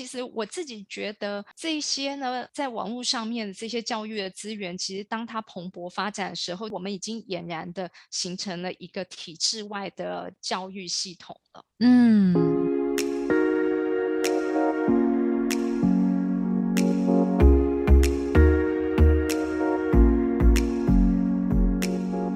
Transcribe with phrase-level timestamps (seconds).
[0.00, 11.62] 其实我自己觉得这些呢，在网络上面的这些教育的资源，其实当它蓬勃发展的时候，我们已经俨然的形成了一个体制外的教育系统了。
[11.80, 12.32] 嗯。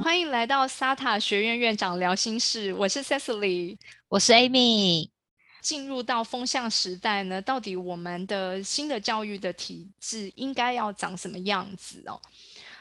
[0.03, 3.79] 欢迎来到 SATA 学院院长聊心事，我是 Cecily，
[4.11, 5.14] 我是 Amy。
[5.65, 12.21] 进入到风向时代呢，到底我们的新的教育的体制应该要长什么样子哦？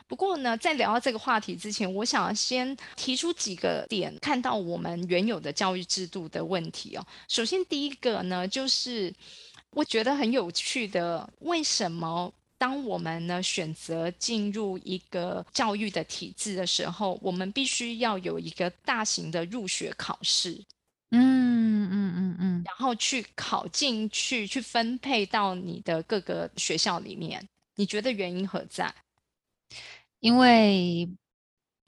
[0.05, 7.07] 不过呢，在聊到这个话题之前，我想先提出几个点，看到我们原有的教育制度的问题哦。
[7.30, 9.12] 首先，第一个呢，就是
[9.71, 20.62] 我觉得很有趣的，为什么当我们呢选择进入一个教育的体制的时候，我们必须要有一个大型的入学考试？
[21.15, 22.38] 嗯嗯嗯，
[22.83, 27.47] 后去考进去，去分配到你的各个学校里面，
[27.77, 28.93] 你觉得原因何在？
[30.20, 31.09] 因为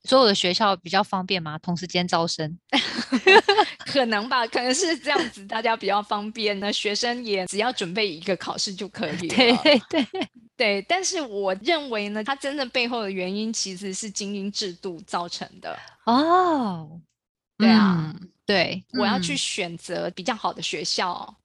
[0.04, 2.58] 所有的学校比较方便嘛，同时间招生，
[3.86, 9.36] 可能吧，可能是这样子，大家比较方便呢，学生也只要准备一个考试就可以了。
[9.36, 10.08] 对对对
[10.58, 15.78] 对，但是我认为呢，它真正背后的原因其实是精英制度造成的。
[16.06, 17.02] 哦，
[17.58, 18.16] 对啊。
[18.46, 21.36] 对，我要去选择比较好的学校，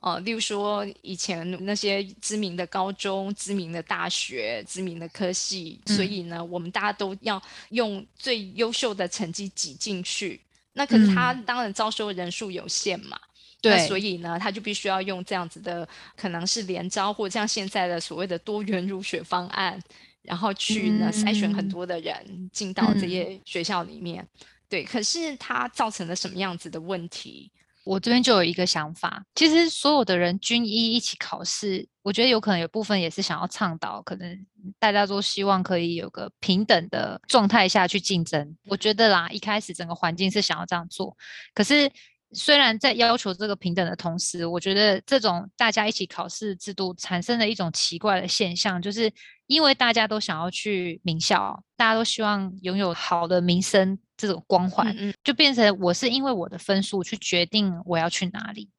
[0.00, 10.38] 哦，例如说以前那些知名的高中、知名的大学、知名的科系，所以呢，我们大家都要用最优秀的成绩挤进去。
[10.74, 13.18] 那可是他当然招收人数有限嘛，
[13.62, 19.82] 对，所以呢，他就必须要用这样子的，可能是连招或像现在的所谓的多元入学方案，
[20.22, 24.26] 然后去呢筛选很多的人进到这些学校里面。
[24.70, 27.52] 对，可是它造成了什么样子的问题？
[27.84, 34.46] 我这边就有一个想法，其实所有的人均一一起考试，我觉得有可能有部分也是想要倡导，可能
[34.78, 38.56] 大家都希望可以有个平等的状态下去竞争。
[38.66, 41.16] 我觉得啦，一开始整个环境是想要这样做，
[41.52, 41.90] 可是。
[42.32, 49.12] 虽然在要求这个平等的同时，我觉得这种大家一起考试制度产生了一种奇怪的现象，就是
[49.46, 58.70] 因为大家都想要去名校，大家都希望拥有好的名声这种光环，就变成我是因为我的分数去决定我要去哪里，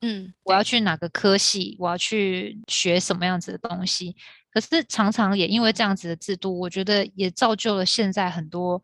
[0.00, 4.16] 嗯，我要去哪个科系，我要去学什么样子的东西。
[4.50, 8.82] 可是常常也因为这样子的制度，我觉得也造就了现在很多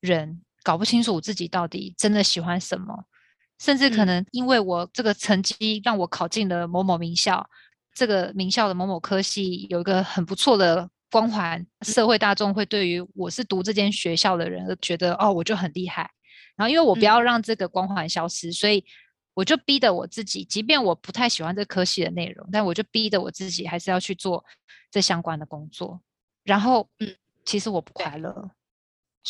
[0.00, 3.04] 人搞不清楚自己到底真的喜欢什么。
[3.58, 7.48] 甚至可能因为我这个成绩让我考进了某某名校，
[7.94, 16.10] 这个名校的某某科系有一个很不错的光环，社会大众会对于我是读这间学校的人而觉得哦，我就很厉害。
[16.56, 18.84] 然后因为我不要让这个光环消失，所以
[19.34, 24.44] 我就逼得我自己，即便我不太喜欢这科系的内容，但我就逼得我自己还是要去做
[24.90, 26.00] 这相关的工作。
[26.44, 28.50] 然后，嗯，其实我不快乐。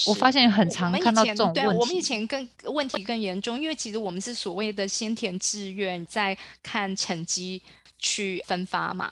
[0.06, 1.60] 我发现很常看到这种问题。
[1.60, 7.62] 对，我们以前更问题更严重，因为其实我们是所谓的先填志愿，再看成绩
[7.98, 9.10] 去分发嘛，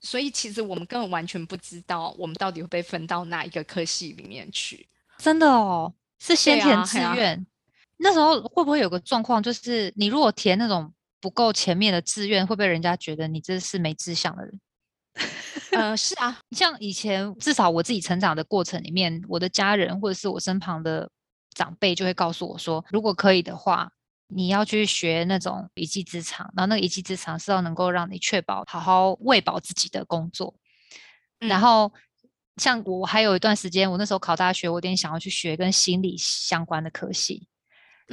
[0.00, 4.86] 所以其实我们根本完全不知道我们到底会被分到哪一个科系里面去。
[5.18, 7.44] 真的哦，是先填志愿。
[7.96, 14.60] 那时候会不会有个状况，就是你如果填那种不够前面的志愿，会不会人家觉得你这是没志向的人？
[15.76, 21.10] 呃，是啊，像以前至少我自己成长的过程里面，我的家人或者是我身旁的
[21.54, 23.90] 长辈就会告诉我说，如果可以的话，
[24.28, 30.54] 你要去学那种一技之长，然后那个一技之长是要能够让你确保好好喂饱自己的工作。
[31.38, 31.92] 然后
[32.56, 37.46] 像我还有一段时间，我那时候考大学，我有点想要去学跟心理相关的科系，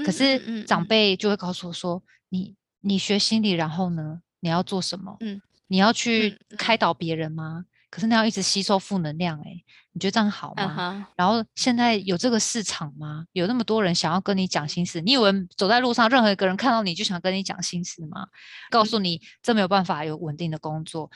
[0.06, 5.16] 可是长辈就会告诉我说，你你学心理，然后呢，你要做什么？
[5.22, 5.42] 嗯。
[5.72, 7.64] 你要去开导别人吗？
[7.90, 9.56] 可是那要一直吸收负能量，哎，
[9.94, 11.08] 你觉得这样好吗？
[11.16, 13.26] 然后现在有这个市场吗？
[13.32, 18.28] 有那么多人想要跟你讲心事，你以为走在路上任何一个人看到你就想跟你讲心事吗？
[18.70, 21.10] 告诉你这没有办法有稳定的工作，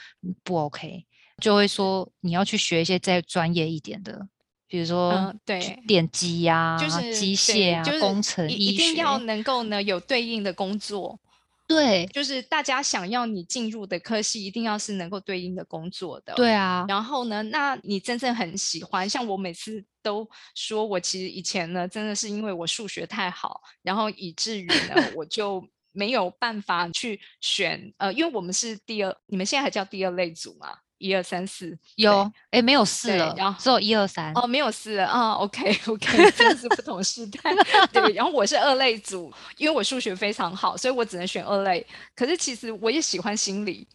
[0.46, 1.06] 不 OK，
[1.42, 4.26] 就会说你要去学一些再专业一点的，
[4.70, 11.20] 比如说对电机呀，就是机械啊，工程、医学，一定要能够呢有对应的工作。
[11.68, 16.34] 对，就是大家想要你进入的科系，一定要是能够对应的工作的。
[16.36, 30.78] 对啊，然后呢，那你真正很喜欢，像我每次都说，我其实以前呢，真的是因为我数学太好，然后以至于呢，我 就没有办法去选，呃，因为我们是第二，你们现在还叫第二类组吗？
[31.06, 37.54] 一二三四有，哎，没有四了，然后只有一二三哦，没有四了啊，OK OK，真的是不同时代，
[37.94, 38.14] 对。
[38.14, 41.86] 然后我是二类组，因为我数学非常好，所以我只能选二类。
[42.16, 43.88] 可是其实我也喜欢心理，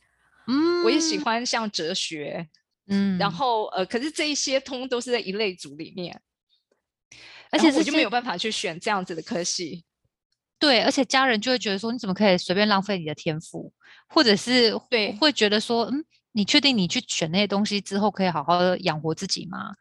[0.46, 2.46] 嗯，我也喜欢像哲学，
[2.86, 6.20] 嗯，然后呃，可是这一些通都是在一类组里面，
[7.50, 9.84] 而且我就没有办法去选这样子的科系。
[10.60, 13.72] 对，而且家人就会觉得说，你怎么可以随便浪费你的天赋，
[14.08, 16.04] 或者是对，会觉得说，嗯。
[16.32, 19.74] 你确定你去选那些东西之后可以好好的养活自己吗？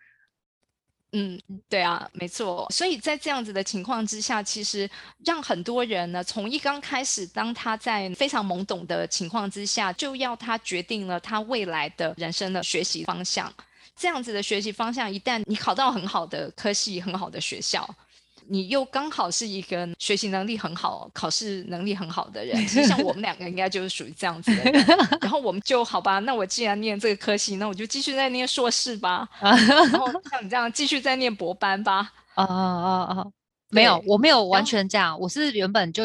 [1.11, 2.67] 嗯，对啊，没错。
[2.69, 4.87] 所以在这样子的情况之下，其实
[5.25, 13.51] 让很多人呢，从一刚开始，当他在非常懵懂的情况之下，就要他决定了他未来的人生的学习方向。
[13.95, 17.89] 这样子的学习方向，一旦你考到很好的科系、很好的学校。
[18.49, 24.85] 你又刚好是一个学习能力很好、考试能力很好的人， 其实像我们两个应该就是属于这样子的人。
[25.21, 29.29] 然后我们就好吧，那我既然念这个科系，那我就继续再念硕士吧。
[29.39, 32.11] 然后像你这样继续再念博班吧。
[32.33, 33.25] 啊啊啊！
[33.69, 36.03] 没有，我没有完全这样，我是原本就。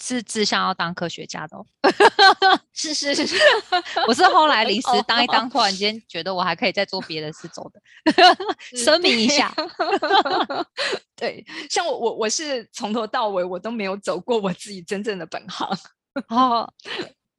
[0.00, 1.56] 是志向要当科学家的，
[2.72, 3.36] 是是是是，
[4.06, 7.80] 我是后来临时当一当，突然间觉得我还可以再做别的事走的，
[8.76, 9.54] 声明一下。
[11.14, 15.68] 对，像我我我是从头到尾我都没有走过我自己真正的本行。
[16.28, 16.72] 哦，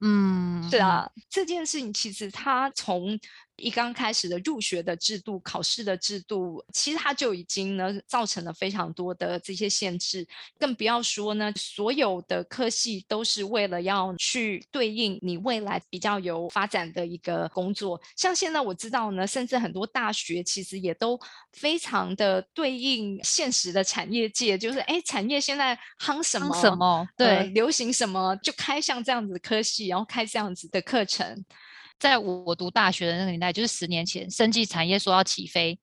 [0.01, 3.19] 嗯，是啊，这件事情其实他从。
[3.57, 10.25] 一刚开始的入学的制度、考试的制度，其实它就已经呢造成了非常多的这些限制，
[10.59, 17.99] 更不要说呢，所有的科系都是为了要去对应你未来比较有发展的一个工作。
[18.15, 21.19] 像现在我知道呢，甚至很多大学其实也都
[21.53, 31.43] 非常的对应现实的产业界，就是哎，产业现在夯什么什么，对，流行什么就开像这样子的科系，然后开这样子的课程。
[31.99, 35.79] 在我读大学的那个年代，就是十年前，生技产业说要起飞，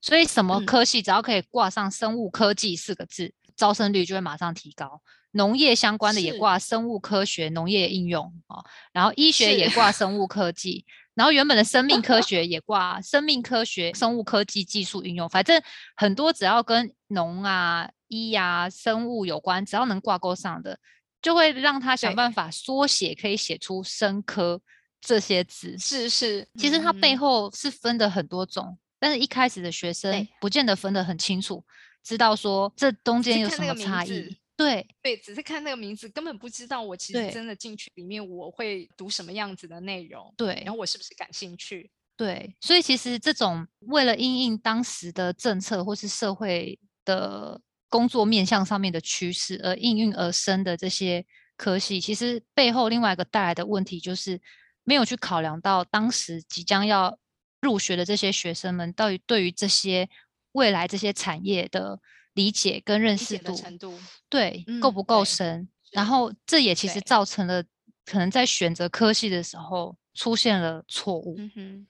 [0.00, 5.00] 所以什么科系只要可以挂上生物科技四个字，招生率就会马上提高。
[5.30, 8.62] 农业相关的也挂生物科学、农业应用啊，
[8.92, 10.84] 然后医学也挂生物科技，
[11.14, 15.28] 然后原本的生命科学也挂 生命科学、生物科技技术应用。
[15.28, 15.60] 反正
[15.96, 20.78] 很多只要跟农啊、医啊、生物有关，只要能挂钩上的，
[21.20, 24.60] 就会让他想办法缩写，可以写出生科。
[25.04, 31.62] 这些字是是，其实它背后是分的很多种，但是一开始的学生不见得分得很清楚，
[32.02, 34.34] 知道说这中间有什么差异。
[34.56, 40.32] 对对，只是看那个名字，根本不知道我其实真的进去里面我会读什么样子的内容。
[40.38, 41.90] 对，然后我是不是感兴趣？
[42.16, 47.60] 对，所以其实这种为了应应当时的政策或是社会的
[47.90, 51.26] 工作面向上面的趋势而应运而生的这些
[51.56, 54.40] 科系，其实背后另外一个带来的问题就是。
[54.84, 57.18] 没有去考量到当时即将要
[57.60, 60.08] 入学的这些学生们，到底对于这些
[60.52, 61.98] 未来这些产业的
[62.34, 63.98] 理解跟认识度程度，
[64.28, 65.68] 对够不够深？
[65.92, 67.62] 然后这也其实造成了
[68.04, 71.36] 可能在选择科系的时候出现了错误。
[71.38, 71.86] 嗯哼，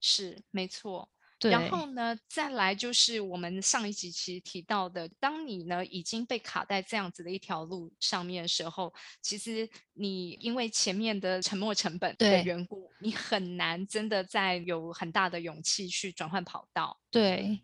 [0.00, 1.08] 是没错。
[1.48, 8.92] 然后呢，再来就是我们上一集其实提到的，当你呢已经被卡在这样子的一条路上面的时候，
[9.22, 17.00] 其实你因为前面的沉没成本的缘故，你很难真的再有很大的勇气去转换跑道。
[17.10, 17.62] 对，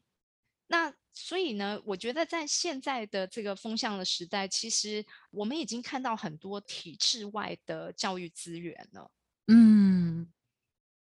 [0.69, 9.11] 那所以呢，我觉得在现在的这个风向的时代，其实我们已经看到很多体制外的教育资源了。
[9.49, 9.96] 嗯。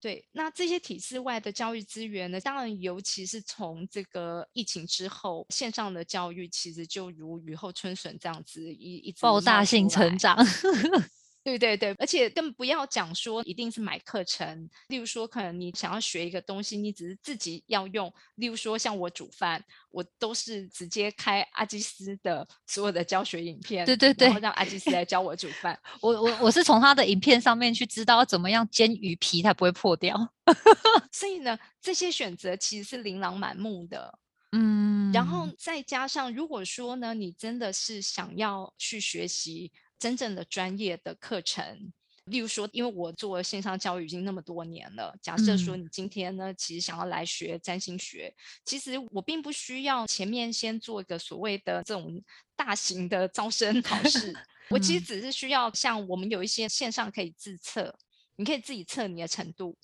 [0.05, 2.39] 对，那这些体制外的教育资源呢？
[2.39, 10.37] 当然，尤其是从这个疫情之后，线上的教育其实就如雨后春笋这样子一一爆炸性成长。
[11.45, 25.79] 对对对，而且更不要讲说一定是买课程，例如说可能你想要学一个东西，你只是自己要用，例如说像我煮饭，我都是直接开阿基斯的所有的教学影片，对对对，然后让阿基斯来教我煮饭。
[26.01, 30.33] 我我我是从他的影片上面去知道怎么样煎鱼皮才不会破掉。
[31.13, 34.17] 所以呢，这些选择其实是琳琅满目的，
[34.51, 39.71] 嗯，然后再加上如果说呢，你真的是想要去学习。
[39.99, 41.91] 真正的专业的课程，
[42.25, 45.15] 例如说，因为我做线上教育已经那么多年了。
[45.21, 48.33] 假设说你今天呢，其实想要来学占星学，
[48.63, 52.21] 其实我并不需要前面先做一个所谓的这种
[52.55, 54.33] 大型的招生考试，
[54.69, 57.95] 我其实只是需要像我们有一些线上可以自测，
[58.35, 59.77] 你可以自己测你的程度，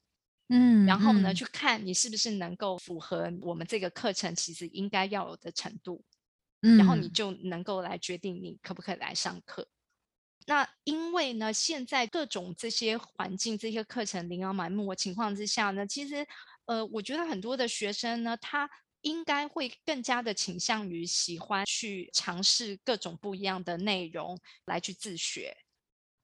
[0.50, 6.04] 嗯，然后呢去看你是不是能够符合我们这个课程其实应该要有的程度，
[6.62, 9.68] 嗯，然后你就能够来决定你可不可以来上课。
[10.48, 16.26] 那因为呢，现在各种这些环境、这些课程琳琅满目的情况之下呢，其实
[16.66, 18.70] 呃，我觉得很多的学生呢，他
[19.02, 25.56] 应该会更加的倾向于喜欢去尝试各种不一样的内容来去自学。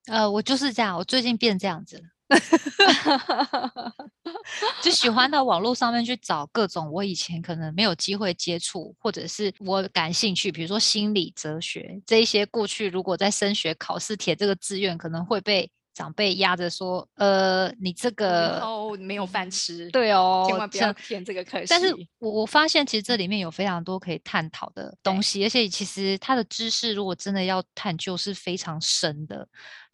[0.06, 2.17] 呃，我就是这样，我最近变这样子了。
[4.82, 12.46] 就喜欢到网络上面去找各种我以前可能没有机会接触，或者是我感兴趣，比如说心理、哲学这一些。
[12.48, 21.62] 过去如果在升学考试填这个志愿，可能会被长辈压着说：“呃，你这个哦没有饭吃。”对哦，千万不要填这个课。
[21.68, 29.48] 但是我我发现其实这里面有非常多可以探讨的东西，而且其实它的知识如果真的要探究是非常深的。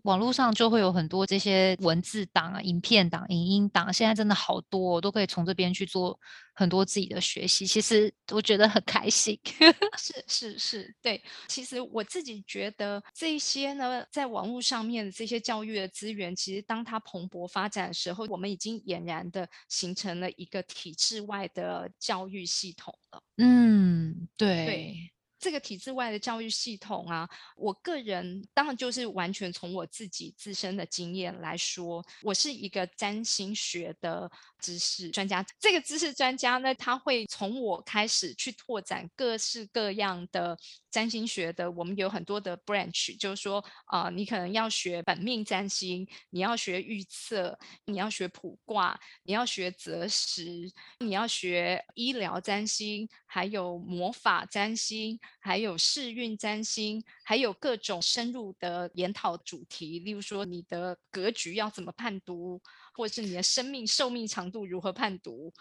[0.03, 6.19] 网络上就会有很多这些文字档啊、影片档、影音档，现在真的好多，都可以从这边去做
[6.53, 7.65] 很多自己的学习。
[7.65, 9.39] 其实我觉得很开心。
[9.97, 11.21] 是是是，对。
[11.47, 23.23] 其实我自己觉得这些呢，在网络上面的这些教育的资源，其实当它蓬勃发展的时候，我们已经俨然的形成了一个体制外的教育系统了。
[23.37, 25.12] 嗯，对。
[25.43, 35.45] 这个体制外的教育系统啊，我个人当然就是完全从我自己自身的经验来说，我是一个占星学的知识专家。
[35.59, 40.57] 这个知识专家呢，他会从我开始去拓展各式各样的
[40.93, 41.69] 占星学的。
[41.71, 55.19] 我们有很多的 branch，就是说啊，你可能要学本命占星，你要学预测，你要学卜卦，你要学择时，你要学医疗占星，还有魔法占星。
[55.39, 62.61] 还有试运占星，还有各种深入的研讨主题，例如说你的格局要怎么判读，
[62.93, 65.51] 或者是你的生命寿命长度如何判读。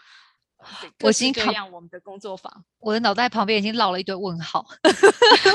[1.01, 4.65] 我已经这样，我们的工作坊，我的脑袋旁边已经落了一堆问号，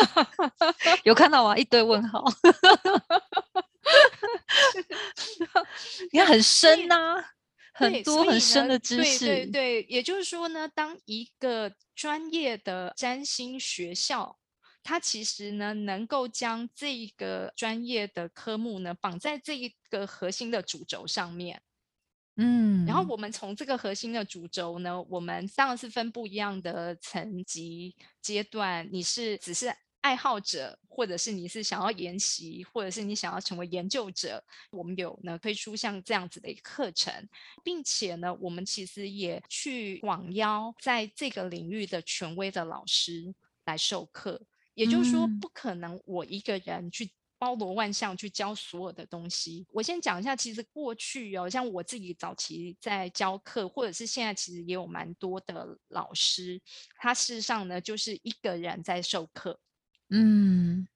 [1.05, 1.57] 有看到吗？
[1.57, 2.25] 一堆问号，
[6.13, 7.25] 你看很深呐。
[7.73, 14.37] 很多很深的知识，对对对，也就是说呢，当一个专业的占星学校，
[14.83, 21.63] 它其实呢能够将这个专业的科目呢绑在这一个核心的主轴上面，
[22.39, 29.73] 嗯，然后我们从这个核心的主轴呢，我们当然是分不一样的层级阶段，你是只是。
[30.01, 37.13] 爱好者，或者是你是想要研习，或者是你想要成为研究者，我们有呢推出像这样子的一个课程，
[37.65, 43.35] 并且呢，我们其实也去广邀在这个领域的权威的老师
[43.67, 44.41] 来授课。
[44.75, 49.67] 也就是说，不可能我一个人去包罗万象去教所有的东西。
[49.73, 56.61] 我先讲一下，其实过去哦，像我自己早期在教课，或者是现在其实也有蛮多的老师，
[56.97, 59.59] 他事实上呢就是一个人在授课。
[60.11, 60.89] 嗯，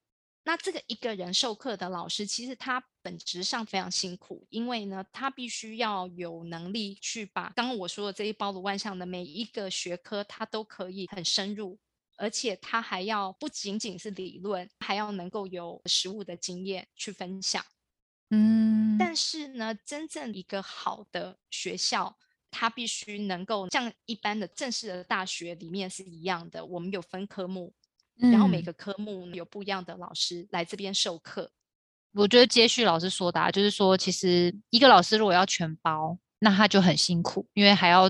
[0.44, 11.78] 那这个一个人授课的老师，其实他本质上非常辛苦，因为呢，他必须要有能力去把刚刚我说的这一包罗万象的每一个学科，他都可以很深入，
[12.22, 17.60] 而且他还要不仅仅是理论，还要能够有实物的经验去分享。
[18.30, 22.16] 嗯，但是呢，真正一个好的学校，
[22.48, 27.74] 它必须能够像一般的正式的大学里面是一样的，我们有分科目。
[28.14, 31.50] 然后每个科目有不一样的老师来这边授课。
[32.12, 38.08] 我觉得接续老师说的，就是说，其实一个老师如果要全包，那他就很辛苦，因为还要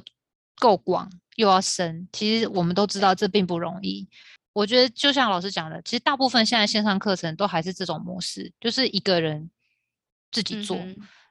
[0.62, 2.06] 够广又要深。
[2.12, 4.08] 其实我们都知道这并不容易。
[4.52, 9.50] 我觉得就像老师讲的，其实大部分现在线上课程都还是这种模式，就是一个人
[10.30, 10.78] 自己做。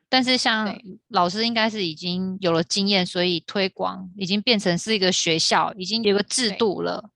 [0.10, 7.10] 但是像老师应该是已经有了经验，所以推广已经变成是一个学校，已经有个制度了。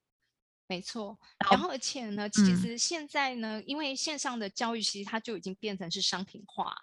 [0.67, 1.19] 没错，
[1.50, 6.74] 然后而且呢，其实现在呢，因为线上的教育其实它就已经变成是商品化，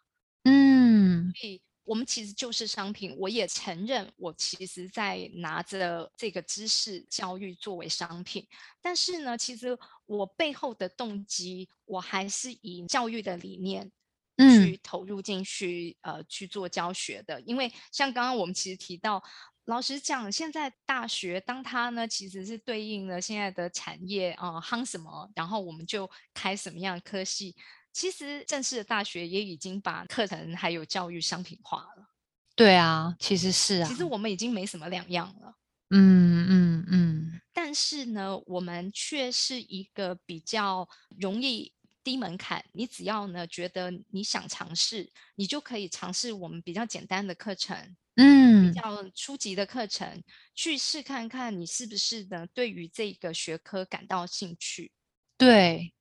[0.44, 3.14] 嗯，所以我们其实就是商品。
[3.18, 8.46] 我也承认，我其实在拿着这个知识教育作为商品，
[8.80, 13.90] 但是呢，其实我背后的动机，我还是以教育的理念
[14.38, 17.40] 去投入进去，呃，去做教学的。
[17.42, 19.22] 因为像刚刚我们其实提到。
[19.66, 27.54] 老实讲，现在大学当它呢，其实是对应了现在的产业啊，夯什么，然后我们就开什么样的科系。
[27.92, 32.08] 其实正式的大学也已经把课程还有教育商品化了。
[32.54, 33.88] 对啊，其实是啊。
[33.88, 35.54] 其实我们已经没什么两样了。
[35.90, 37.40] 嗯嗯嗯。
[37.52, 41.72] 但是呢，我们却是一个比较容易
[42.02, 47.96] 低门槛，你只要呢觉得你想尝试，你就可以尝试我们比较简单的课程。
[48.16, 50.22] 嗯，比较初级的课程，
[50.54, 52.46] 去试看看你是不是呢？
[52.52, 54.92] 对于这个学科感到兴趣。
[55.38, 55.94] 对，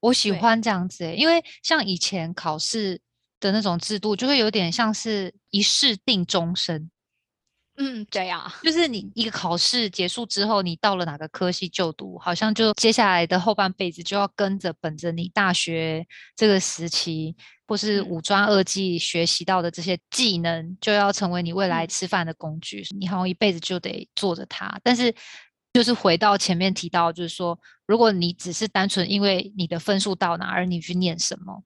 [0.00, 3.00] 我喜欢这样子，因为像以前考试
[3.38, 6.90] 的那种制度，就会有点像是一试定终身。
[7.76, 17.34] 嗯，对呀，就是你一个考试结束之后，你到了哪个科系就读，好像就接下来的后半辈子就要跟着本着你大学这个时期
[17.66, 22.84] 或是五专二技学习到的这些技能，就要成为你未来吃饭的工具。
[22.98, 24.78] 你好像一辈子就得做着它。
[24.82, 25.14] 但是，
[25.72, 31.62] 就是回到前面提到，就是说，如果你只是单纯因为你的分数到哪而你去念什么，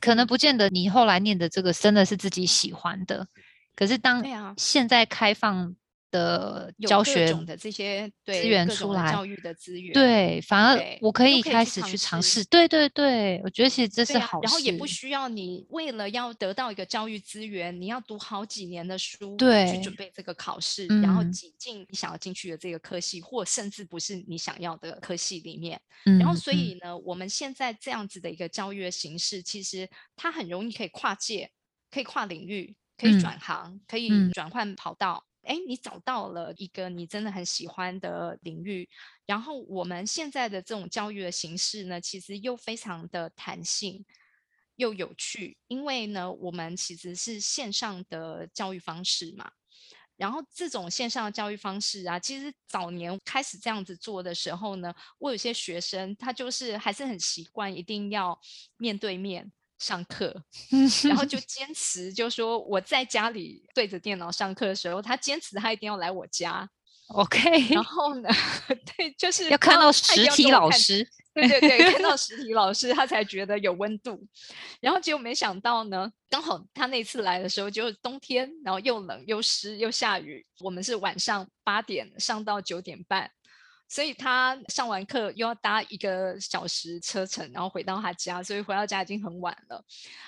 [0.00, 3.26] 可能不见得你后来念的这个真的是自己喜欢的。
[3.74, 4.24] 可是当
[4.56, 5.74] 现在开放
[6.12, 12.44] 的教学的这些资源出来，教育的资源，对，反而我可以开始去尝试。
[12.44, 14.44] 对对对，我觉得其实这是好事。
[14.44, 25.80] 然后也不需要你为了要得到一个教育资源，你要读好几年的书，对，去准备这个考试，然后挤进你想要进去的这个科系，或甚至不是你想要的科系里面。
[26.04, 31.50] 然后所以呢，我们现在这样子的一个教育的形式，其实它很容易可以跨界，
[31.90, 32.76] 可以跨领域。
[32.98, 35.24] 可以转行，可以转换跑道。
[35.42, 38.88] 哎，你找到了一个你真的很喜欢的领域，
[39.26, 44.04] 然后我们现在的这种教育的形式呢，其实又非常的弹性
[44.76, 49.50] 又有趣，因为呢，我们其实是线上的教育方式嘛。
[50.16, 58.38] 然后这种线上的教育方式啊，其实早年开始这样子做的时候呢，我有些学生他就是还是很习惯一定要
[58.76, 59.50] 面对面。
[59.82, 60.34] 上课，
[61.08, 66.68] 然后就坚持，就说我在家里对着电脑上课的时候，他坚持他一定要来我家。
[67.12, 68.28] OK，然后呢，
[68.96, 74.24] 对，就是要看到实体老师，对对对，看到实体老师，他才觉得有温度。
[74.80, 83.30] 然后结果没想到呢，刚好他那次来的时候就是冬天，然后又冷又湿又下雨，我们是晚上八点上到九点半。
[83.92, 89.84] 所以他上完课又要搭一个小时车程，然后回到他家，所以回到家已经很晚了。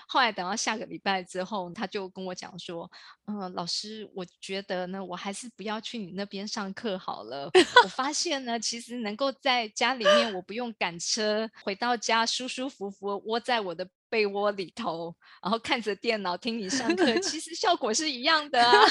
[0.07, 2.91] 后来等到下个礼拜之后，他就跟我讲说
[3.25, 7.51] ：“嗯，老师，我觉得呢，我还是不要去你那边上课好了。
[7.83, 18.85] 我发现呢，其实能够在家里面，我不用赶车，回到家舒舒服服窝在我的被窝里头，然后看着电脑听你上课，其实效果是一样的啊。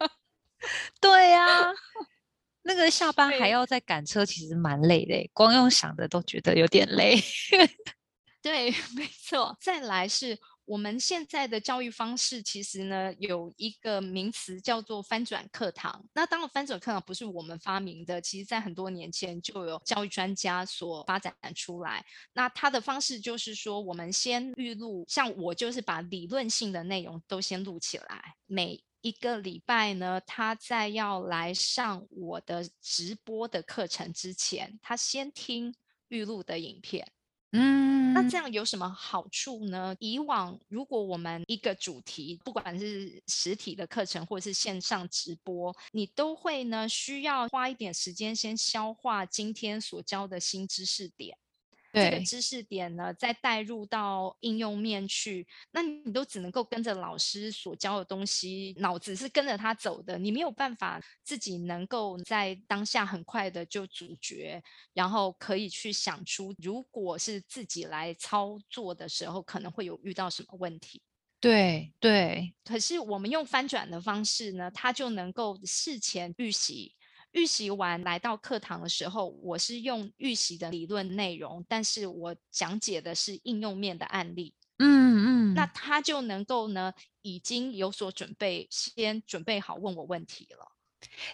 [1.02, 1.70] 对呀。”
[2.68, 7.18] 那个下班还要再赶车，其实蛮累的，光用想的都觉得有点累。
[8.42, 9.56] 对， 没错。
[9.58, 16.04] 再来是我们现在的教育方式，其实呢有一个名词叫做翻转课堂。
[16.12, 22.04] 那当然，翻转课堂不是我们发明的，其实在很多年前就有教育专家所发展出来。
[22.34, 28.78] 那它的方式就是说，我们先预录，像我就是把理论性的内容都先录起来，每。
[29.00, 35.74] 一个礼拜呢，他在要来上我的直播的课程之前，他先听
[36.08, 37.10] 预录的影片。
[37.52, 39.96] 嗯，那这样有什么好处呢？
[40.00, 51.38] 以往如果我们一个主题，不管是实体的课程或者是线上直播，你都会呢需要花一点时间先消化今天所教的新知识点。
[51.98, 71.02] 这个知识点呢，再带入到应用面去，那你都只能够跟着老师所教的东西，脑子是跟着他走的，你没有办法自己能够在当下很快的就主角，然后可以去想出，如果是自己来操作的时候，可能会有遇到什么问题。
[71.40, 76.96] 对对，可是我们用翻转的方式呢，它就能够事前预习。
[77.32, 84.54] 预习完来到课堂的时候，我是用预习的理论内容，但是我讲解的是应用面的案例。
[84.78, 90.72] 嗯嗯，那他就能够呢，已经有所准备，先准备好问我问题了。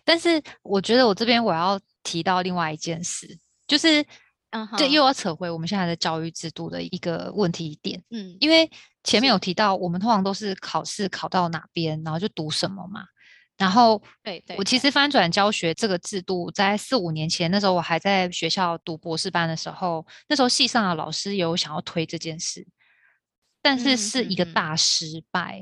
[0.04, 4.04] 但是我觉得我这边我要提到另外一件事，就是，
[4.50, 8.02] 嗯，这又要扯回我们现在的教育制度的一个问题点。
[8.10, 8.70] 嗯，因为
[9.04, 13.06] 前面有提到，我们通常都是考试考到哪边，然后就读什么嘛。
[13.56, 22.66] 然后，对对，我其实翻转教学这个制度，在四五年前，那时候我还在学校读博士班的时候，那时候系上的老师有想要推这件事，
[23.62, 25.60] 但是是一个大失败，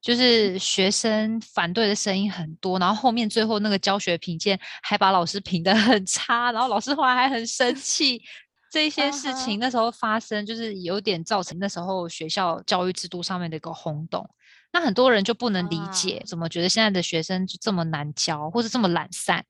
[0.00, 8.22] 就是学生反对的声音很多，然后后面最后那个教学评鉴还把老师评的很差，然后老师后来还很生气，
[8.70, 14.24] 这些事情那时候发生，就是有点造成那时候学校教育制度上面的一个轰动。
[14.72, 19.44] 那很多人就不能理解，怎么觉得现在的学生就这么难教，或是这么懒散？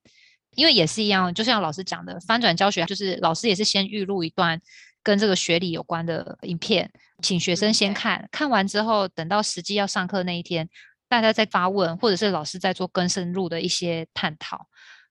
[0.55, 4.61] 因为也是一样，就像老师讲的，翻转教学就是老师也是先预录一段
[5.03, 6.91] 跟这个学理有关的影片，
[7.23, 10.69] 请学生先看，看完之后，等到实际要上课那一天，
[11.09, 14.67] 大家再发问，或者是老师在做更深入的一些探讨。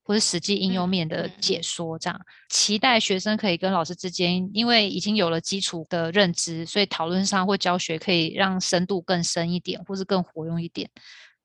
[0.07, 2.17] 或是实际应用面的解说，这样。
[2.47, 10.89] 期待学生可以跟老师之间，因为已经有了基础的认知，所以讨论上或教学可以让深度更深一点，或是更活用一点。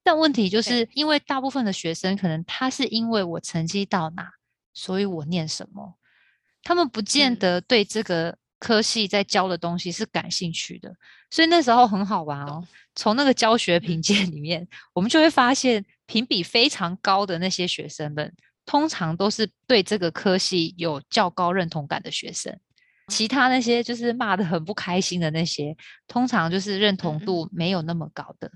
[0.05, 0.88] 但问题就是。
[0.94, 4.31] 因为大部分的学生可能他是因为我成绩到哪，
[4.72, 5.98] 所以我念什么，
[6.62, 10.94] 他们不见得对这个科系在教的东西是感兴趣的，
[11.31, 12.64] 所以那时候很好玩哦。
[12.94, 18.31] 从那个教学评鉴里面，我们就会发现评比非常高的那些学生们，
[18.64, 22.59] 通常都是对这个科系有较高认同感的学生，
[23.09, 28.51] 其他那些就是骂的很不开心的那些，通常就是认同度没有那么高的。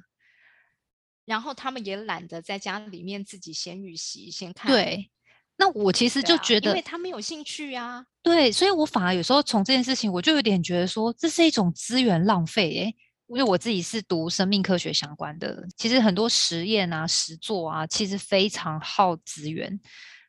[1.25, 4.71] 然后他们也懒得在家里面自己先预习先看。
[4.71, 5.11] 对，
[5.57, 8.07] 那我其实就觉得，因为他们有兴趣啊。
[8.23, 12.71] 对，所以我反而有时候从这件事情，我就有点觉得说，这是一种资源浪费。
[12.75, 12.97] 诶
[13.29, 19.81] 因为我自己是读生命科学相关的，其实很多实验啊、实作啊，其实非常耗资源。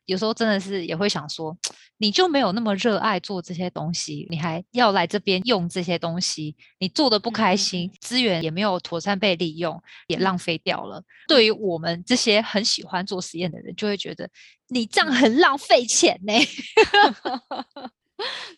[0.06, 1.56] 有时候真的是也会想说，
[1.98, 11.04] 你就没有那么热爱做这些东西，你还要来这边用这些东西，你做的不开心，资源也没有妥善被利用，也浪费掉了。
[11.28, 14.30] 对于我们这些很喜欢做实验的人，就会觉得
[14.70, 16.34] 你这样很浪费钱呢。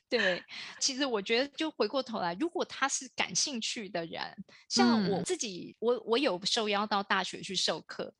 [0.07, 0.43] 对，
[0.79, 4.21] 其实我觉得，就回过头来，如果他是感兴趣的人，
[4.67, 8.13] 像我自己，我我有受邀到大学去授课。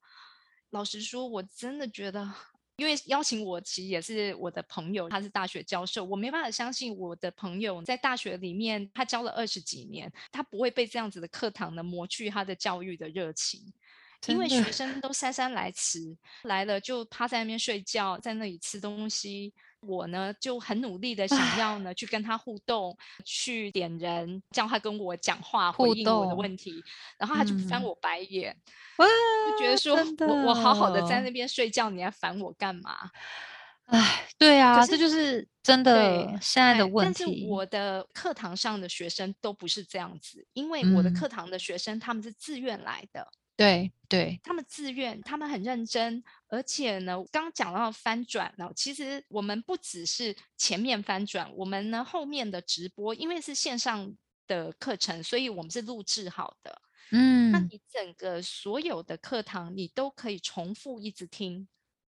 [0.72, 2.34] 老实说，我真的觉得。
[2.78, 13.62] 因为邀请我其实也是我的朋友，他是大学教授，我没办法相信我的朋友在大学里面他教了二十几年，他不会被这样子的课堂呢磨去他的教育的热情，
[14.28, 19.54] 因为学生都姗姗来迟，来了就趴在那边睡觉，在那里吃东西。
[19.82, 26.84] 我呢就很努力的想要呢去跟他互动，去点人，叫他跟我讲话，回应我的问题，
[27.18, 28.56] 然后他就翻我白眼，
[28.98, 29.96] 就觉得说
[30.28, 33.10] 我我好好的在那边睡觉，你还烦我干嘛？
[33.86, 37.24] 哎，对啊，这就是真的现在的问题。
[37.26, 43.28] 但是我的课堂上的学生都不是这样子，因为我的课堂的学生他们是自愿来的。
[43.60, 54.16] 对对，他们自愿，他们很认真，而且呢，刚讲到翻转呢，其实我们不只是前面翻转，我们呢后面的直播，因为是线上
[54.48, 56.82] 的课程，所以我们是录制好的。
[57.12, 61.68] 嗯，那你整个所有的课堂，你都可以重复一直听，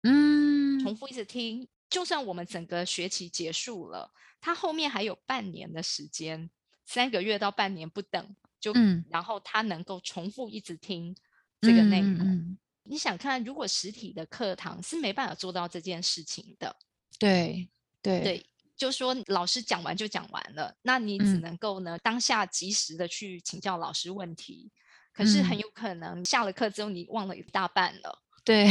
[0.03, 6.49] 嗯，重复一直听，就算我们整个学期结束了，它后面还有半年的时间，
[6.85, 9.03] 三个月到半年不等，就嗯。
[9.11, 11.15] 然后他能够重复一直听。
[11.63, 16.75] 这个内容，你想看，如果实体的课堂是没办法做到这件事情的，
[17.17, 17.69] 对
[18.01, 18.45] 对对，
[18.75, 24.69] 就说老师讲完就讲完了，那你只能够呢当下及时的去请教老师问题，
[25.13, 28.67] 可是很有可能下了课之后你忘了一大半了，对。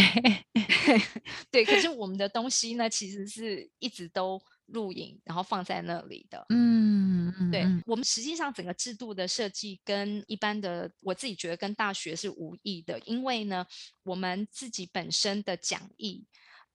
[1.51, 4.41] 对，可是我们的东西呢，其实是一直都。
[4.73, 6.45] 录影，然后放在那里的。
[6.49, 13.67] 嗯，对我们实际上整个制度的设计跟一般的，我自己觉得跟大学是无异的，因为呢，
[14.03, 16.27] 我们自己本身的讲义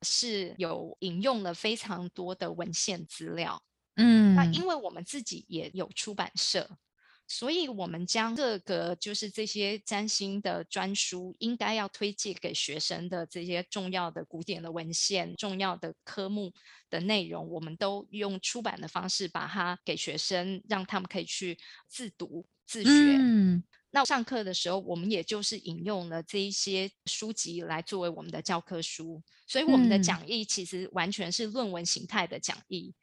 [0.03, 3.61] 是有引用了非常多的文献资料。
[3.95, 6.69] 嗯，那因为我们自己也有出版社。
[7.29, 16.53] 所以，我们将各个就是这些占星的专书，应该要推荐给学生的这些重要的古典的文献、重要的科目
[16.89, 21.57] 的内容，我们都用出版的方式把它给学生，让他们可以去
[21.89, 22.89] 自读自学。
[22.89, 23.61] 嗯，
[23.91, 32.95] 那上课的时候，我们也就是引用了这一些书籍来作为我们的教科书，所以我们的讲义其实完全是论文形态的讲义。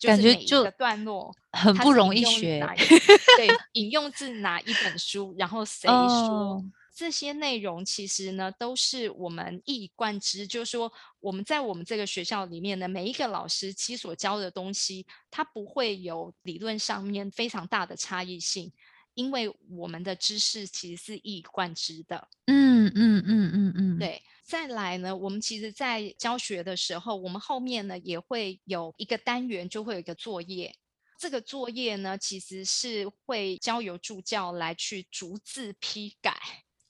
[0.00, 2.60] 感觉就段落很不容易学，
[3.38, 6.62] 对，引用自哪一本书，然后谁说
[6.94, 10.46] 这些内容，其实呢都是我们一以贯之。
[10.46, 18.72] 就是说，我们在我们这个学校里面呢，每一个老师其所教的东西，它不会有理论上面非常大的差异性，
[19.14, 22.28] 因为我们的知识其实是一以贯之的。
[22.46, 24.22] 嗯嗯嗯嗯嗯，对。
[24.46, 30.72] 再来呢，我们其实，在教学的时候，我们后面呢也会有一个单元，就会有一个作业。
[31.18, 36.36] 这个作业呢，其实是会交由助教来去逐字批改。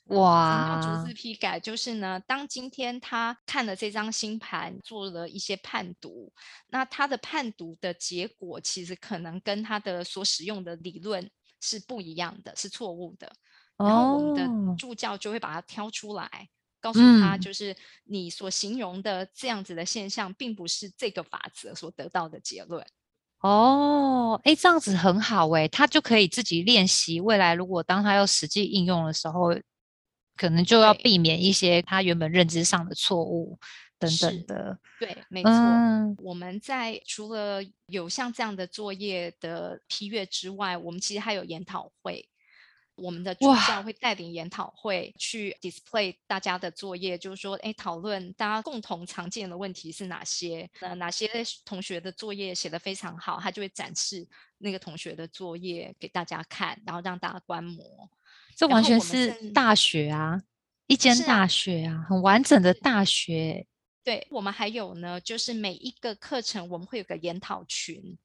[0.08, 0.80] 哇！
[0.80, 6.32] 逐字批改就是呢，当今天他看了这张星盘，做了一些判读，
[6.68, 11.28] 那他的判读的结果，其实可能跟他的所使用的理论
[11.60, 13.32] 是不一样的，是错误的。
[13.78, 16.48] 然后我们的助教就会把它挑出来。
[16.86, 22.86] 告诉他，就是你所形容的这样子的现象，并不是这个法则所得到的结论。
[23.40, 27.20] 哦，哎，这样子很好哎，他就可以自己练习。
[27.20, 29.52] 未来如果当他要实际应用的时候，
[30.36, 33.58] 可能就要避免一些他原本认知上的错误。
[33.98, 34.78] 等等的。
[35.00, 35.50] 对，没错。
[36.18, 42.28] 我们在除了有像这样的作业的批阅之外，我们其实还有研讨会。
[42.96, 50.68] 我们的助教会带领研讨会去 display 大家的作业，就是说，哎，讨论大家共同常见的问题是哪些？
[50.80, 51.28] 呃，哪些
[51.64, 54.26] 同学的作业写得非常好，他就会展示
[54.58, 58.08] 那个同学的作业给大家看，然后让大家观摩。
[58.56, 60.40] 这完全是大学啊，
[60.86, 63.66] 一间大学啊，很完整的大学。
[64.02, 68.16] 对我们还有呢，就是每一个课程我们会有个研讨群。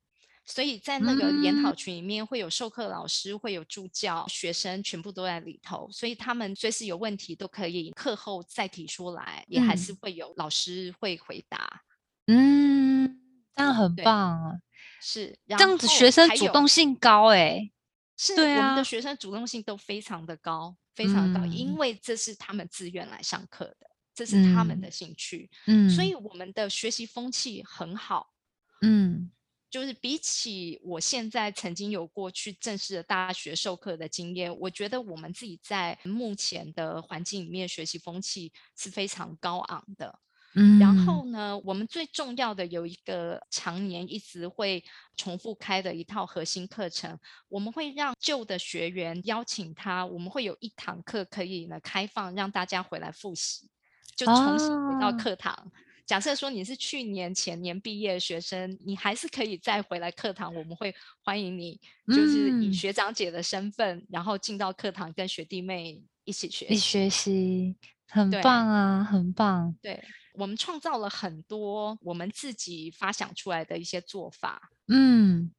[0.52, 11.84] 所以在那个研讨群里面，会有授课老师，会有助教，学生全部都在里头，所以他们随时有问题都可以课后再提出来，也还是会有老师会回答。
[12.28, 13.18] 嗯，
[13.56, 14.60] 这样很棒啊！
[15.00, 17.72] 是这样子，学生主动性高哎，
[18.18, 28.34] 是我们的学生主动性都非常的高，非常高，因为这是他们自愿来上课的，这是他们的兴趣，嗯，所以我们的学习风气很好，
[28.82, 29.32] 嗯。
[29.72, 40.20] 就是比起我现在曾经有过去正式的大学授课的经验，我觉得我们自己在目前的环境里面学习风气是非常高昂的。
[40.54, 44.84] 嗯，然后呢，我们最重要的有一个常年一直会
[45.16, 53.70] 重复开的一套核心课程，我们会让旧的学员邀请他，我们会有一堂课可以呢开放让大家回来复习，
[54.18, 55.72] 就重新回到课堂。
[56.06, 66.78] 假设说你是去年前年毕业的学生，你还是可以再回来课堂，我们会欢迎你，就是以学长姐的身份，然后进到课堂跟学弟妹一起学习。
[66.78, 67.76] 学习
[68.08, 69.76] 很棒啊，很棒。
[69.82, 74.72] 对我们创造了很多我们自己发想出来的一些做法。
[74.88, 75.52] 嗯，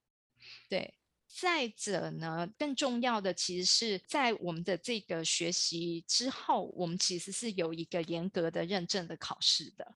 [0.69, 0.95] 对。
[1.35, 9.95] 再者呢，更重要的其实是在我们的这个学习之后，我们其实是有一个严格的认证的考试的。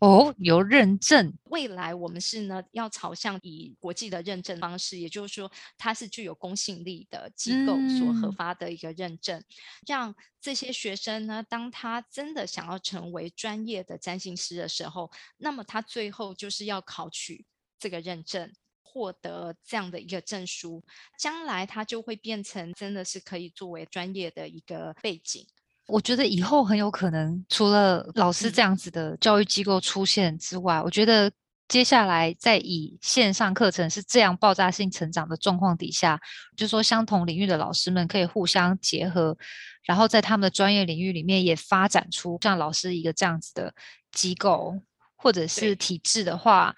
[0.00, 1.36] 哦，有认证。
[1.44, 9.42] 未来我们是呢，要朝向以国际的认证方式，也就是说，它是具有公信力的机构所核发的一个认证，
[9.86, 17.44] 让这些学生呢，当他真的想要成为专业的占星师的时候，那么他最后就是要考取
[17.76, 18.52] 这个认证，
[18.84, 20.84] 获得这样的一个证书，
[21.18, 25.44] 将来他就会变成真的是可以作为专业的一个背景。
[25.88, 31.32] 我觉得以后很有可能，除了老师这样子的教育机构出现之外，我觉得
[31.66, 36.20] 接下来在以线上课程是这样爆炸性成长的状况底下，
[36.56, 39.36] 就说相同领域的老师们可以互相结合，
[39.84, 43.74] 然后在他们的专业领域里面也发展出像老师一个这样子的
[44.12, 44.74] 机构
[45.16, 46.74] 或者是体制的话。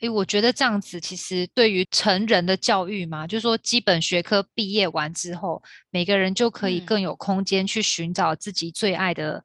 [0.00, 9.42] 诶，我觉得这样子其实对于成人的教育嘛，就是说基本学科毕业完之后，每个人就可以更有空间去寻找自己最爱的。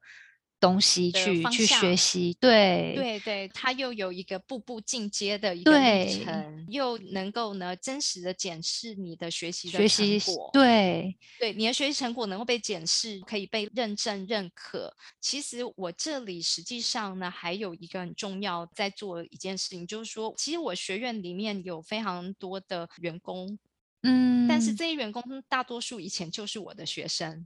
[0.62, 14.94] 东西去去学习，对对对，它又有一个步步进阶的一个历程，又能够呢真实的检视你的学习的成果，对对，你的学习成果能够被检视，可以被认证认可。
[15.20, 23.58] 其实我这里实际上呢，还有一个很重要在做一件事情，就是说，其实我学院里面有非常多的员工，
[24.02, 27.44] 嗯，但是这些员工大多数以前就是我的学生。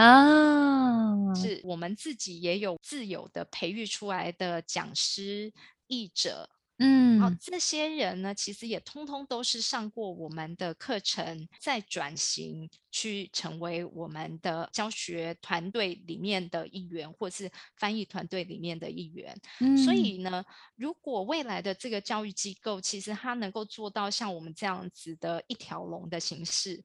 [0.00, 5.52] 啊，是我们自己也有自有的培育出来的讲师、
[5.88, 19.38] 译者，嗯，好，这些人呢，其实也通通都是上过我们的课程，再转型去成为我们的教学团队里面的一员，或是翻译团队里面的一员。
[19.84, 20.42] 所以呢，
[20.76, 26.82] 如果未来的这个教育机构，其实它能够做到像我们这样子的一条龙的形式。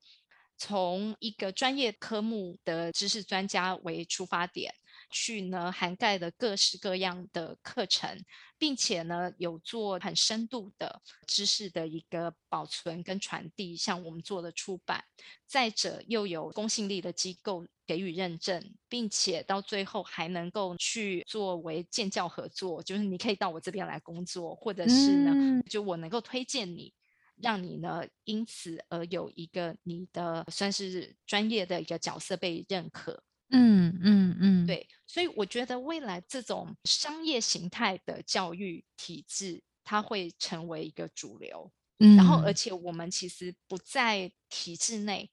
[0.58, 4.74] 从一个专业科目的知识专家为出发点，
[5.12, 8.24] 去呢涵盖了各式各样的课程，
[8.58, 15.04] 并且呢有做很深度的知识的一个保存跟传递，像我们做的出版。
[15.46, 26.92] 再者又有公信力的机构给予认证，并且到最后还能够去作为建教合作，就是你可以到我这边来工作，或者是呢就我能够推荐你。
[27.42, 33.24] 让你呢，因此而有一个你的算是专业的一个角色被认可。
[33.50, 41.72] 嗯嗯嗯，对，所以我觉得未来这种商业形态的教育体制，它会成为一个主流。
[42.00, 45.30] 嗯，然后而且我们其实不在体制内，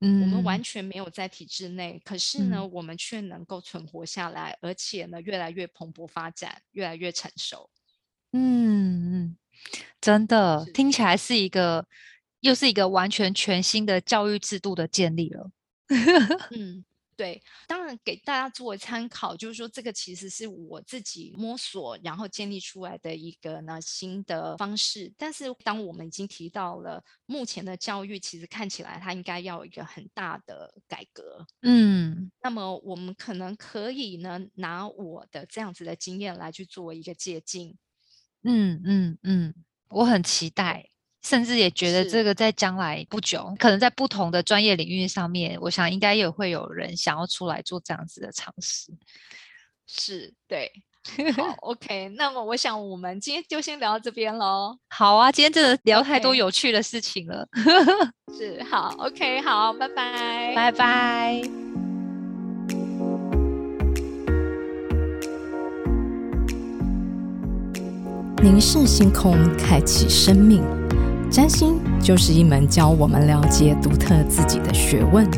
[0.00, 7.70] 嗯，我们完全没有在体制内，可是呢，我们却能够存活下来，而且呢，越来越蓬勃发展，越来越成熟。
[8.32, 9.36] 嗯嗯。
[10.00, 11.86] 真的听起来是一个，
[12.40, 15.50] 又是一个完全全新的教育制度的建立了。
[16.52, 16.84] 嗯，
[17.16, 25.12] 对，当然给大家作为参考，就是说这个其实是我自己摸索然后建立出来的一个呢新的方式。
[25.18, 31.44] 但是当我们已经提到了目前的教育，其实看起来它应该要有一个很大的改革。
[31.62, 37.76] 嗯，那么我们可能可以呢拿我的这样子的经验来去做一个借鉴。
[38.44, 39.54] 嗯嗯嗯，
[39.90, 40.86] 我很期待。
[41.22, 48.90] 甚至也觉得这个在将来不久，可能在不同的专业领域上面，我想应该也会有人想要出来做这样子的尝试。
[49.86, 50.72] 是，对，
[51.36, 52.08] 好， OK。
[52.16, 54.74] 那么我想我们今天就先聊到这边喽。
[54.88, 57.46] 好啊，今天真的聊太多有趣的事情了。
[58.34, 61.69] 是，好，OK，好，拜拜，拜拜。
[68.42, 70.62] 凝视星空，开启生命。
[71.30, 75.28] 占星就是一门教我们了解独特自己的学问。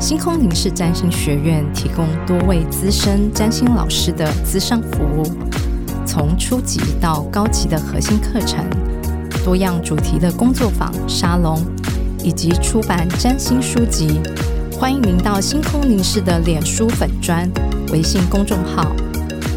[0.00, 5.24] 星空凝视占星学院提供多位资深占星老师的资商服务，
[6.06, 8.64] 从初级到高级的核心课程，
[9.44, 11.60] 多样主题的工作坊、沙龙，
[12.24, 14.20] 以及出版占星书籍。
[14.72, 17.46] 欢迎您到星空凝视的脸书粉专、
[17.92, 18.90] 微信公众号、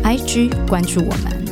[0.04, 1.44] IG 关注我们。